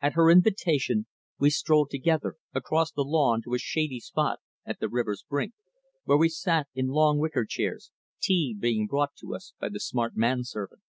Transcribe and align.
At 0.00 0.12
her 0.12 0.30
invitation 0.30 1.08
we 1.40 1.50
strolled 1.50 1.90
together 1.90 2.36
across 2.54 2.92
the 2.92 3.02
lawn 3.02 3.42
to 3.42 3.54
a 3.54 3.58
shady 3.58 3.98
spot 3.98 4.38
at 4.64 4.78
the 4.78 4.88
river's 4.88 5.24
brink, 5.28 5.54
where 6.04 6.16
we 6.18 6.28
sat 6.28 6.68
in 6.76 6.86
long 6.86 7.18
wicker 7.18 7.44
chairs, 7.44 7.90
tea 8.22 8.54
being 8.56 8.86
brought 8.86 9.16
to 9.16 9.34
us 9.34 9.54
by 9.58 9.68
the 9.68 9.80
smart 9.80 10.14
man 10.16 10.44
servant. 10.44 10.82